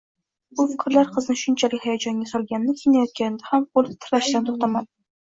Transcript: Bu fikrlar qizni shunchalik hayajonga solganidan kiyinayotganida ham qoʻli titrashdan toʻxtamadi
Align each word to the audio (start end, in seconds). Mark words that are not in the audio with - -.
Bu 0.59 0.63
fikrlar 0.69 1.09
qizni 1.17 1.33
shunchalik 1.41 1.83
hayajonga 1.89 2.29
solganidan 2.31 2.77
kiyinayotganida 2.79 3.49
ham 3.51 3.67
qoʻli 3.77 3.91
titrashdan 3.93 4.49
toʻxtamadi 4.49 4.89